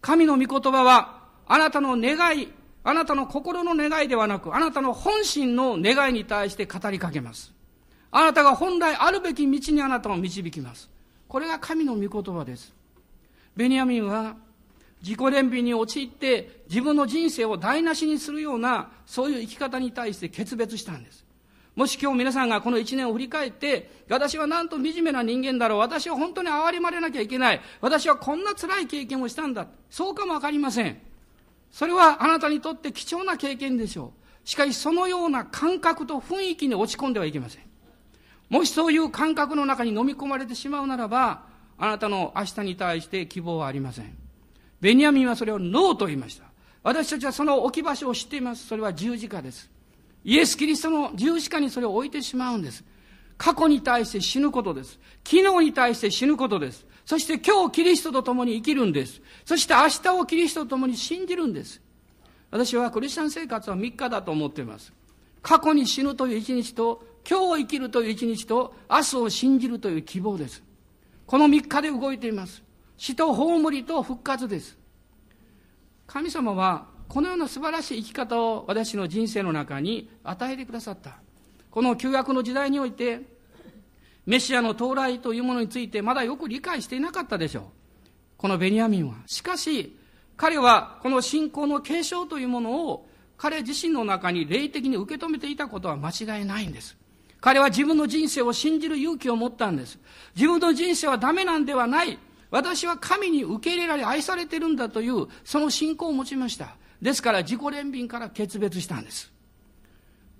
[0.00, 2.48] 神の御言葉はあなたの願い
[2.84, 7.52] あなたの心の願いではなくあなたの本心の願いに対して語りかけます。
[8.10, 10.90] あなたが本来あるべき道にあなたを導きます。
[11.26, 12.74] これが神の御言葉です。
[13.56, 14.36] ベニヤミンは
[15.04, 21.26] 自己憐憫に陥って自分の人生を台無しにするようなそういう生き方に対して決別したんです。
[21.76, 30.98] もし今日皆さんがこの一年を振り返って私はなんと惨めな人間だろう私は本当に憐れまれなきゃいけない私はこんな辛い経験をしたんだそうかもわかりません。
[31.70, 34.14] それはあなたにとって貴重な経験でしょ
[34.44, 34.48] う。
[34.48, 37.62] しかしそのような感覚と雰囲気に落ち込んではいけません。
[38.48, 41.42] もしそういう感覚の中に飲み込まれてしまうならば
[41.76, 44.23] あなたの明日に対して希望はありません。
[44.84, 46.44] ベニヤミンはそれをノーと言いました。
[46.82, 48.66] 私たちはその置き場所を知っています。
[48.66, 49.70] それは十字架です。
[50.24, 52.84] イエス・キリストの十字架にそれを置いてしまうんです。
[53.38, 55.00] 過去に対して死ぬことです。
[55.24, 56.86] 昨日に対して死ぬことです。
[57.06, 59.22] そして今日キリストと共に生きるんです。
[59.46, 61.80] そして明日をキリストと共に信じるんです。
[62.50, 64.92] 私はクリスチャン生活は3日だと思っています。
[65.40, 70.62] 過去に死ぬという一日と、今日を生きるという一日と、明日を信じるという希望です。
[71.26, 72.63] この3日で動いています。
[72.96, 74.76] 死と葬りと復活です。
[76.06, 81.18] 神様はこのような素晴らしい生き方を私の人生の中に与えてくださった。
[81.70, 83.22] この旧約の時代において、
[84.26, 87.64] メシアの到来というものについてまだよく理解していなかったでしょう。
[88.36, 89.14] このベニヤミンは。
[89.26, 89.96] しかし、
[90.36, 96.96] 彼はこの信仰の継承というものを彼自身の中に霊的に受け止めていたことは間違いないんです。
[97.40, 99.98] 彼は自分の人生を信じる勇気を持ったんです。
[100.34, 102.18] 自分の人生はダメなんではない。
[102.54, 106.76] 私は神に受け入れられ愛されてるんだというその信仰を持ちました。
[107.02, 109.32] ですから自己憐憫から決別したんです。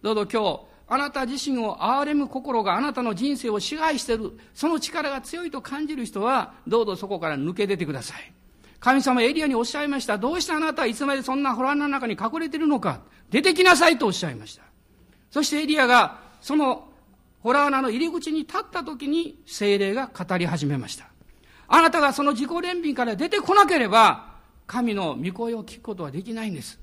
[0.00, 8.32] どうぞ今日あなた自身を憐れむ心があなたの人生を支配しているその力が強いと感じる人はどうぞそこから抜け出てください。
[8.78, 10.16] 神様エリアにおっしゃいました。
[10.16, 13.00] どうしてあなたはいつまでそんなホラーの中に隠れてるのか。
[13.30, 14.62] 出てきなさいとおっしゃいました。
[15.32, 16.86] そしてエリアがその
[17.40, 21.13] ホラー穴の入り口に立った時に精霊が語り始めました。
[21.68, 24.34] あなたがその自己憐憫から出てこなければ、
[24.66, 26.78] 神の御声を聞くことはできないんです。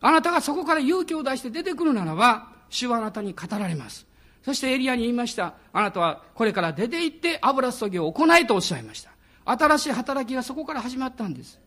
[0.00, 4.06] あなたがそこから勇気を出して出てくるならば、主はあなたに語られます。
[4.44, 5.54] そしてエリアに言いました。
[5.72, 9.10] あなたはこれから出て行って油注ぎを行いとおっしゃいました。
[9.44, 11.58] 新しい働きがそこから始まったんです。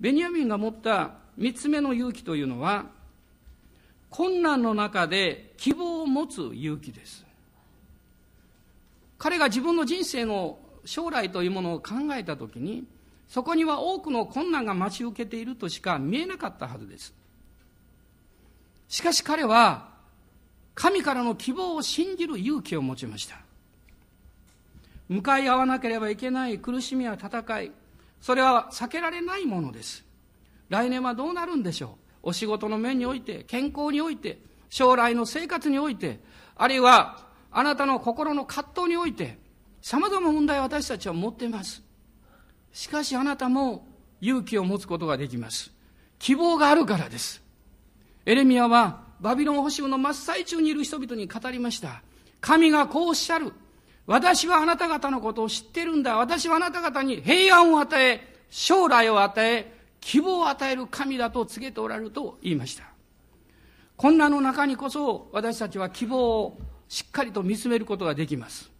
[0.00, 2.86] ベニヤミンが持った三つ目の勇気というのは、
[4.10, 7.24] 困難の中で希望を持つ勇気です。
[9.18, 12.84] 彼が自分の人生の将来というものを考えた時に
[13.28, 17.14] そこには多くの困難が待ち受けているとしか見えなかったはずです。
[18.88, 19.90] しかし彼は
[20.74, 23.36] 神からの希望を信じる勇気を持ちました。
[25.10, 27.72] 向かい合わなければいけない苦しみや戦い
[28.20, 30.04] それは避けられないものです。
[30.70, 32.28] 来年はどうなるんでしょう？
[32.30, 34.38] お仕事の面において健康において
[34.70, 36.20] 将来の生活において
[36.56, 39.38] あるいはあなたの心の葛藤において
[39.82, 41.82] 様々な問題を私たちは持っています。
[42.72, 43.86] しかしあなたも
[44.20, 45.70] 勇気を持つことができます。
[46.18, 47.42] 希望があるからです。
[48.26, 52.02] エレミアはバビロン捕囚の真っ最中にいる人々に語りました。
[52.40, 53.52] 神がこうおっしゃる。
[54.06, 56.16] 私はあなた方のことを知ってるんだ。
[56.16, 62.84] 私はあなた方に平安を与え将来を与え希望を与える神だと告げておられると言いました。
[63.96, 66.58] 困難の中にこそ私たちは希望を
[66.88, 68.70] しっかりと見つめることができます。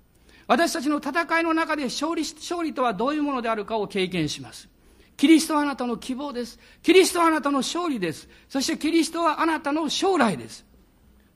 [0.49, 4.69] 私たちの戦いの中で勝利勝利とはどういうものであるかを経験します。
[5.17, 6.59] キリストはあなたの希望です。
[6.83, 8.29] キリストはあなたの勝利です。
[8.49, 10.65] そしてキリストはあなたの将来です。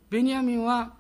[0.09, 0.95] ベニヤミンは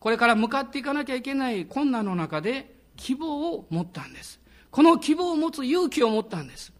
[0.00, 4.40] これから向かっていかなきゃいけない困難の中で希望を持ったんです。
[4.70, 6.72] この希望を持つ勇気を持ったんです。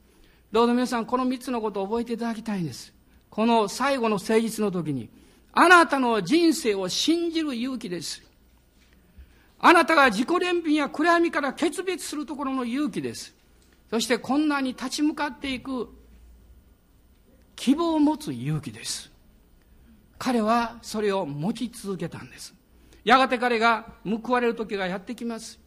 [0.53, 2.95] どうぞ皆さんこの三つのことを覚えていただきたいんです。
[3.29, 5.11] この最後の誠実の時に
[5.53, 8.28] あなたの人生を信じる勇気です。
[9.61, 13.35] あなたが自己憐憫や暗闇から決別するところの勇気です。
[13.91, 15.89] そして困難に立ち向かっていく
[17.57, 19.11] 希望を持つ勇気です。
[20.19, 22.55] 彼はそれを持ち続けたんです。
[23.05, 25.59] やがて彼が報われる時がやってきます。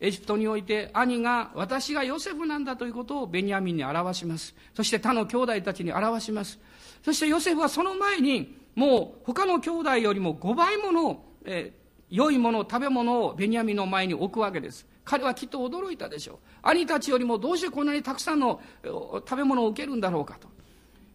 [0.00, 4.54] エジプトにおいて兄が私がヨセフなんだということをベニヤミンに表します。
[4.74, 6.58] そして他の兄弟たちに表します。
[7.04, 14.86] そしてヨセフはその前にもう他の兄弟よりも5倍もの、えー、良いもの食べ物をベニヤミンの前に置くわけです。
[15.04, 16.36] 彼はきっと驚いたでしょう。
[16.62, 20.48] 兄たちよりもどうしてこんなにたくさんの食べ物を受けるんだろうかと。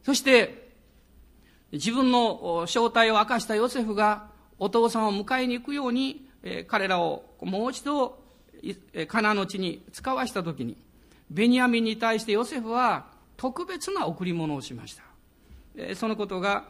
[0.03, 0.71] そして
[1.71, 4.27] 自分の正体を明かしたヨセフが
[4.59, 6.27] お父さんを迎えに行くように、
[6.67, 8.19] 彼らをもう一度
[9.07, 10.77] カナの地に使わした時に
[11.29, 15.03] ベニヤミンに対してヨセフは特別な贈り物をしました、
[15.95, 16.65] そのことが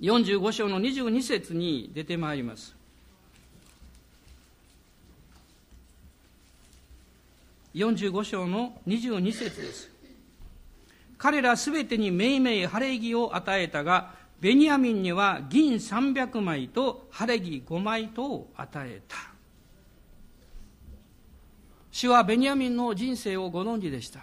[0.00, 2.77] 45章の22節に出てまいります。
[7.78, 9.90] 45章の22節です。
[11.16, 19.16] 彼らすべてにめいめい晴れ着を与えたがベニヤミンには銀300枚と晴れ着5枚とを与えた。
[21.90, 24.20] 主はベニヤミンの人生をご存知でした。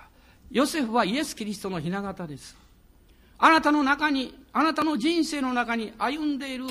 [0.51, 2.55] ヨセフはイエス・キリストの雛形です。
[3.37, 6.65] あなたの中にあなたの人生の中に歩んでいる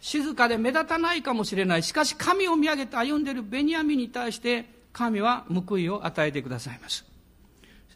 [0.00, 1.82] 静かで目立たないかもしれない。
[1.82, 7.04] しかし神を見上げて歩んでいるベニヤミンに対して神は報いを与えてくださいます。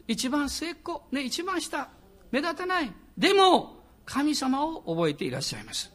[0.07, 1.89] 一番末っ子、ね、一番下
[2.31, 2.91] 目立たない。
[3.17, 5.91] でも神様を覚えていらっしゃいます。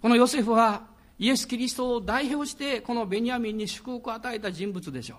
[0.00, 0.86] このヨセフは
[1.18, 5.18] イエス・キリストを代表してこのベニヤミンに祝福を与えた人物でしょう。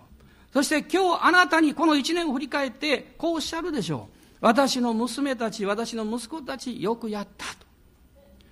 [0.53, 4.17] そして今日あなたにこの一年を振り返ってこうおっしゃるでしょう。
[4.41, 7.70] 私の娘たち私の息子たちよくやったと。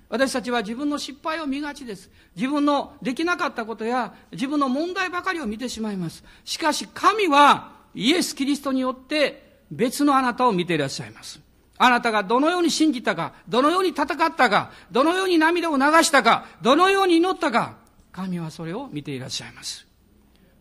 [0.10, 11.39] 私たちは自分の失敗を見がちです自分のできなかったことや自分の問題ばかりを見てしまいますしかし神はイエス・キリストによって別のあなたを見ていらっしゃいます
[11.82, 17.78] あなたがどのように信じたか、どのように戦ったか、どのように涙を流したか、どのように祈ったか、
[18.12, 19.88] 神はそれを見ていらっしゃいます。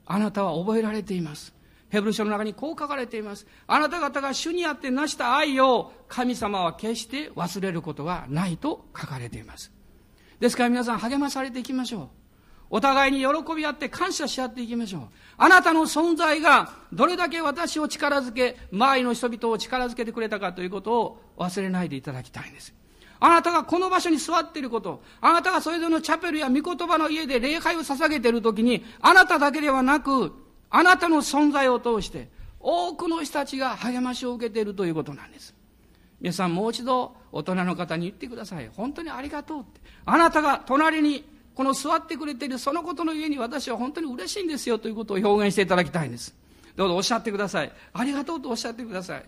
[0.07, 1.53] あなたは覚えられています。
[1.89, 3.47] ヘブル書の中にこう書かれています。
[3.67, 9.73] あなた方が主にあって成した愛を神様は決して忘れることはないと書かれています。
[10.41, 12.09] ですから皆さん励まされていきましょう。
[12.71, 15.03] お互いに喜び合って感謝し合っていきましょう。
[15.39, 22.75] あなたの存在がどれだけ私を力づけ、周りの人々を力づけてくれたかということを忘れないでいただきたいんです。
[23.21, 30.33] あなたがこの場所に座っていること、あなたがそれぞれのチャペルや御言葉の家で礼拝を捧げているときに、あなただけではなく、
[30.71, 32.29] あなたの存在を通して、
[32.61, 35.55] 多くの人たちが励ましを受けているということなんです。
[36.21, 38.69] 皆さんもう一度大人の方に言ってください。
[38.75, 39.81] 本当にありがとうって。
[40.05, 46.35] あなたが隣にこの座ってくれているそのことの家に私は本当に嬉しいんですよということを表現していただきたいんです。
[46.77, 47.73] どうぞおっしゃってください。
[47.93, 49.25] ありがとうとおっしゃってください。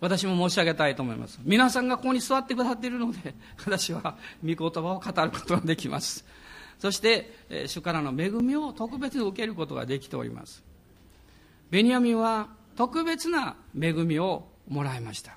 [0.00, 1.40] 私も申し上げたいと思います。
[1.42, 3.34] 皆さんがここに座ってくださっているので、
[3.64, 6.24] 私は御言葉を語ることができます。
[6.78, 10.62] そして、主からの恵みを特別に受けることができております。
[11.70, 15.36] ベニヤミンは特別な恵みをもらいました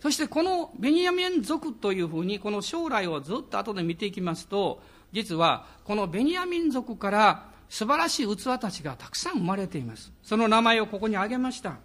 [0.00, 4.80] そしてこのベニヤミン族というふうにこの将来をずっと後で見ていきますと
[5.12, 11.76] 実はこのベニヤミン族から素晴らしい器たちがたくさん生まれていますその名前をここに挙げました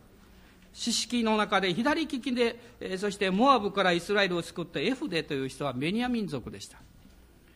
[0.73, 6.77] 知識の中で左利きで、えそしてモアブからイスラエルを救ったエフデという人はベニヤミン族でした。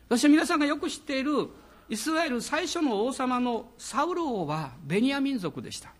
[0.09, 1.49] そして皆さんがよく知っている
[1.89, 5.91] イスラエル最初の王様のサウル王はベニヤミン族でした。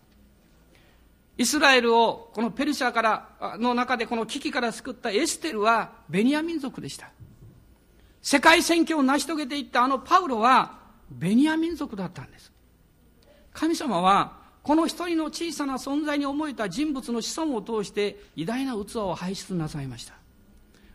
[1.36, 7.10] イスラエルをこのペルシャからの中でこの危機から救ったエステルはベニヤ民族でした。
[8.22, 10.78] 世界選挙を成し遂げていったあのパウロは
[11.10, 12.52] ベニヤ民族だったんです。
[13.52, 14.37] 神様は
[14.68, 20.12] この一人の小さな存在に思えた人物の子孫を通して偉大な器を輩出なさいました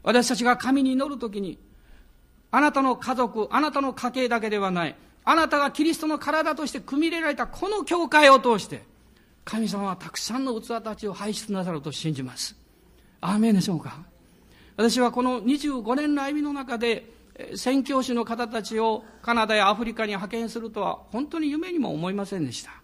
[0.04, 1.58] 私たちが神に祈る時に
[2.52, 4.96] あなたの家族あなたの家系だけではない
[5.26, 8.84] あなたがキリストの体として組み入れられたこの教会を通して
[9.44, 12.56] 神様はたくさんの器たちを輩出なさると信じます。
[13.22, 14.04] アーメンでしょうか？
[14.78, 17.10] 私はこの25年の歩みの中で
[17.56, 22.83] 宣教師の方たちをカナダやアフリカに派遣するとは本当に夢にも思いませんでした。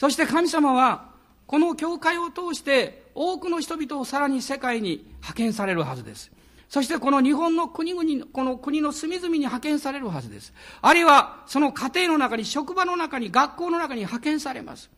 [0.00, 1.10] そして神様は
[1.46, 6.32] この教会を通して多くの人々をさらに世界に派遣されるはずです。
[6.68, 10.52] そしてこの日本の国々、この国の隅々に派遣されるはずです。
[10.80, 14.90] あるいはその家庭の中に、職場の中に、学校の中に派遣されます。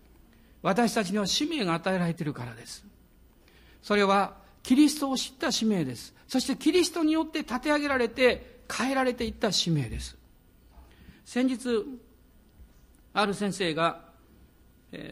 [0.62, 2.84] 私たちには使命が与えられているからです
[3.82, 10.16] それはキリストを知った使命ですそしてキリストによって立て上げられて変えられていった使命です
[11.24, 11.84] 先日
[13.12, 14.11] ある先生が、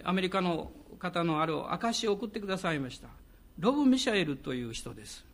[0.05, 3.09] アメリカの方のある証を送ってくださいました。
[3.59, 5.25] ロブ・ミシャエルという人です。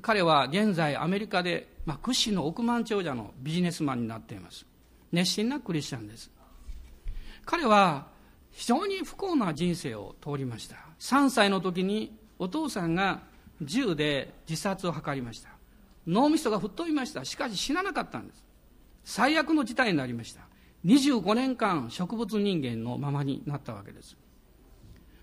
[0.00, 4.64] 彼は現在アメリカで、まあ、屈指の億万長者のビジネスマンになっています。
[5.10, 6.30] 熱心なクリスチャンです。
[7.44, 8.06] 彼は
[8.50, 10.76] 非常に不幸な人生を通りました。
[11.00, 13.22] 3歳の時にお父さんが
[13.60, 15.50] 銃で自殺を図りました。
[16.06, 17.24] 脳みそが吹っ飛びました。
[17.24, 18.44] しかし死ななかったんです。
[19.04, 20.42] 最悪の事態になりました。
[20.84, 24.16] 25年間植物人間のままになったわけです。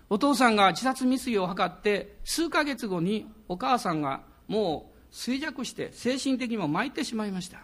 [0.08, 7.60] お父さんが自殺未遂を図って数ヶ月後にお母さんがもう衰弱して精神的にも参ってしまいました。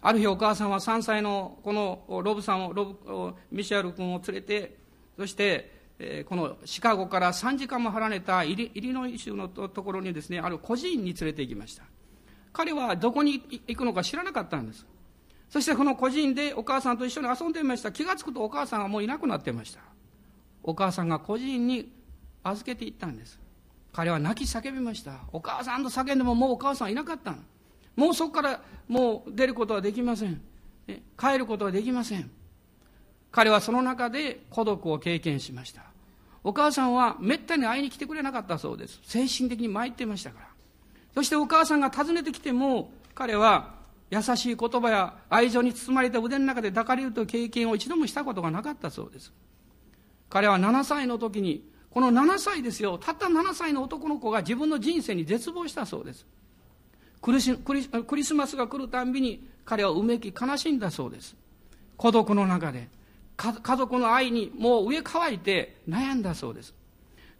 [0.00, 4.76] ある日お母さんは3歳のこのロブさんをロブミシェル君を連れて
[5.16, 11.84] そしてこのシカゴから3時間も離れたイリノイ州のところにですねある孤児院に連れて行きました。
[12.52, 14.86] 彼はどこに行くのか知らなかったんです。
[15.52, 17.92] そしてこの孤児院でお母さんと一緒に遊んでいました。
[17.92, 19.80] 気が付くとお母さんはもういなくなっていました。
[20.62, 21.92] お母さんが孤児院に
[22.42, 23.38] 預けていったんです。
[23.92, 25.20] 彼は泣き叫びました。
[25.30, 27.36] お母さんと叫んでももうお母さんいなかったの。
[27.96, 30.40] もうそこからもう出ることはできません。
[31.20, 32.30] 帰ることはできません。
[33.30, 35.82] 彼はその中で孤独を経験しました。
[36.44, 39.00] お母さんはめったに会いに来てくれなかったそうです。
[39.02, 40.46] 精神的に参っていましたから。
[41.14, 43.81] そしてお母さんが訪ねてきても彼は
[44.12, 49.32] 優しい言葉や愛情に包まれた腕の中で抱かれるという経験を一度もしたことがなかったそうです。
[50.28, 52.98] 彼は7歳の時にこの7歳ですよ。
[52.98, 56.26] たった7歳の男の子が自分の人生に絶望したそうです。
[57.22, 57.40] クリ
[57.86, 61.34] クリスマスが来るたんびに彼はうめき悲しんだそうです。
[61.96, 62.90] 孤独の中で
[63.38, 66.74] 家族の愛にもう上乾いて悩んだそうです。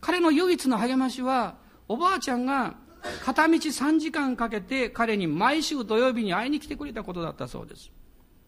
[0.01, 1.57] 彼の唯一の励ましは
[1.87, 2.77] おばあちゃんが
[3.24, 7.90] 片道3時間かけて彼に毎週土曜日に会いに来てくれたことだったそうです。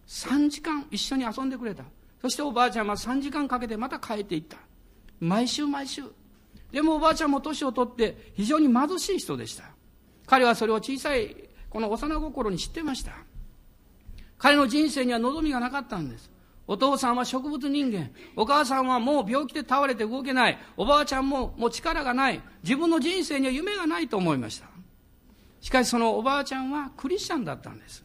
[0.07, 1.85] 3時間一緒に遊んでくれた。
[2.21, 4.57] そしておばあちゃんは3時間かけてまた帰っていった。
[5.21, 6.03] 毎週毎週。
[6.73, 9.65] でもおばあちゃんも年を取って非常に貧しい人でした。
[10.27, 11.37] 彼はそれを小さい
[11.69, 13.13] この幼心に知ってました。
[14.39, 16.31] 彼の人生には望みがなかったんです。
[16.67, 18.11] お父さんは植物人間。
[18.37, 20.59] お母さんはもう病気で倒れて動けない。
[20.77, 22.41] おばあちゃんももう力がない。
[22.63, 24.67] 自分の人生には夢がないと思いました。
[25.61, 28.05] しかしそのおばあちゃんはクリスチャンだったんです。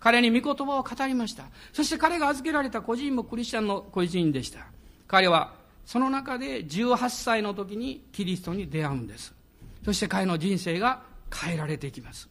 [0.00, 1.44] 彼に御言葉を語りました。
[1.72, 4.66] そして彼が預けられた孤児院もクリスチャンの孤児院でした。
[5.06, 5.54] 彼は
[5.84, 9.34] その中で18歳の時にキリストに出会うんです。
[9.84, 11.02] そして彼の人生が
[11.32, 12.28] 変えられていきます。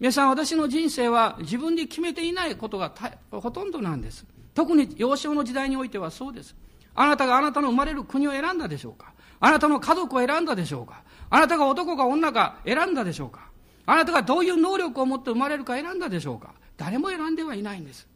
[0.00, 2.92] 皆さん私の人生は自分で決めていないことが
[3.30, 4.26] ほとんどなんです。
[4.54, 6.54] 特に幼少の時代においてはそうです。
[6.94, 9.12] あなたがあなたの生まれる国を選んだでしょうか？
[9.40, 11.02] あなたの家族を選んだでしょうか？
[11.30, 13.48] あなたが男か女か選んだでしょうか？
[13.86, 16.54] あなたがどういう能力を持って生まれるか選んだでしょうか？
[16.76, 18.06] 誰も選んではいないんです。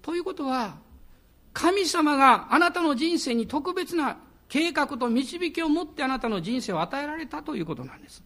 [0.00, 0.76] ということは、
[1.52, 4.16] 神様があなたの人生に特別な
[4.48, 8.22] 計画と導きを持ってあなたの人生を与えられたということなんです。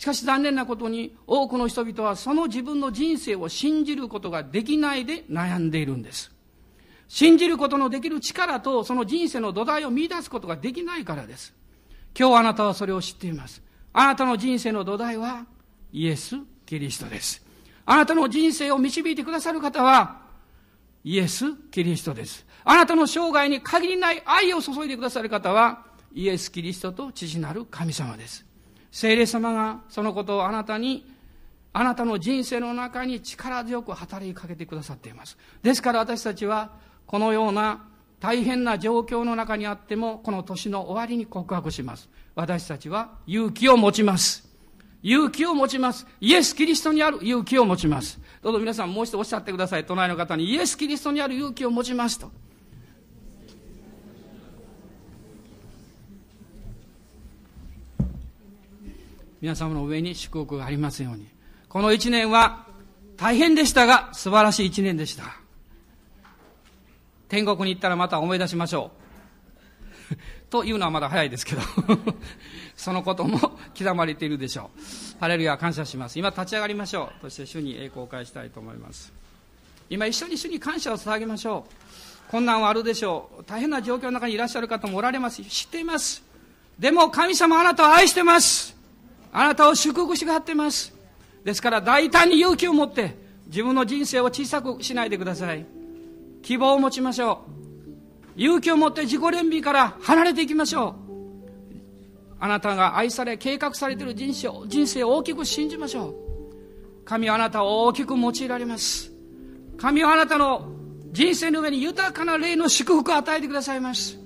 [0.00, 6.32] しかし残念なことに多くの人々はその自分の人生を信じることができないで悩んでいるんです。
[7.06, 11.52] 信じることのできる力とその人生の土台を見出すことができないからです。
[12.18, 13.62] 今日あなたはそれを知っています。
[13.92, 15.44] あなたの人生の土台は
[15.92, 16.34] イエス・
[16.64, 17.44] キリストです。
[17.84, 20.22] あなたの人生を導いてくださる方は
[21.04, 22.46] イエス・キリストです。
[22.64, 25.84] あなたの生涯に限りない愛を注いでくださる方は
[26.14, 28.48] イエス・キリストと父なる神様です。
[28.90, 31.06] 聖霊様がそのことをあなたに
[31.72, 35.38] あなたの人生の中に力強く働きかけてくださっています。
[35.62, 36.72] ですから私たちは
[37.06, 37.86] このような
[38.18, 42.08] 大変な状況の中にあってもこの年の終わりに告白します。
[42.34, 44.48] 私たちは勇気を持ちます。
[45.02, 46.06] 勇気を持ちます。
[46.20, 48.20] イエス・キリストにある勇気を持ちます。
[48.42, 49.86] どうぞ皆さんもう一度おっしゃってください。
[49.86, 52.30] 隣の方にイエス・キリストにある勇気を持ちますと。
[59.40, 61.26] 皆様の上に祝福がありますように。
[61.68, 62.66] この一年は
[63.16, 65.24] 大変でしたが素晴らしい一年でした。
[67.28, 68.90] 天国に行ったらまた思い出しましょ
[70.10, 70.16] う。
[70.50, 71.62] というのはまだ早いですけど
[72.76, 73.38] そのことも
[73.78, 75.20] 刻まれているでしょう。
[75.20, 76.18] ハレルヤ感謝します。
[76.18, 77.22] 今立ち上がりましょう。
[77.22, 79.12] そして主に栄光を返したいと思います。
[79.88, 81.66] 今一緒に主に感謝を捧げましょ
[82.28, 82.30] う。
[82.30, 83.44] 困難はあるでしょう。
[83.44, 85.44] 大変な状況の中にいらっしゃる方もおられます。
[85.44, 86.22] 知っています。
[86.78, 88.79] でも神様あなたを愛してます。
[89.32, 90.92] あなたを祝福しがってます。
[91.44, 93.16] ですから大胆に勇気を持って
[93.46, 95.66] 自分の人生を小さくしないでください。
[96.42, 97.44] 希望を持ちましょ
[98.36, 98.40] う。
[98.40, 100.94] 勇気を持って自己憐憫から離れていきましょう。
[102.40, 106.14] あなたが愛され計画されている人生を人生を大きく信じましょう。
[107.04, 109.10] 神はあなたを大きく用いられます。
[109.76, 110.70] 神はあなたの
[111.12, 114.18] 人生の上に豊かな霊の祝福を与えてくださいます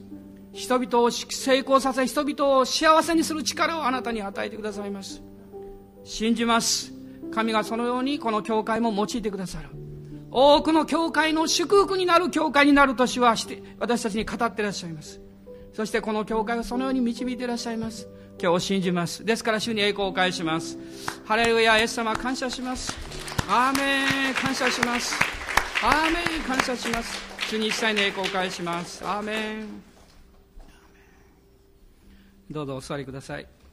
[0.54, 5.20] 人々を成功させ人々を幸せにする力をあなたに与えてくださいます。
[6.04, 6.92] 信じます。
[7.32, 9.68] 神がそのようにこの教会も用いてくださる。
[10.30, 15.20] 多くの教会の祝福になる教会になる年はして私たちに語ってらっしゃいます。
[15.72, 18.08] そしてこの教会をそのように導いていらっしゃいます。
[18.40, 19.24] 今日信じます。
[19.24, 20.78] ですから主に栄光を返します。
[21.24, 22.92] ハレルヤイエス様感謝します。
[23.48, 24.34] アーメン。
[24.34, 25.16] 感謝します。
[25.82, 26.42] アーメン。
[26.46, 27.18] 感謝します。
[27.48, 29.04] 主に一切の栄光を返します。
[29.04, 29.93] アーメン。
[32.50, 33.63] どうぞお座りください。